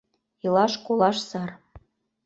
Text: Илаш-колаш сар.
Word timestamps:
Илаш-колаш 0.45 1.15
сар. 1.29 1.49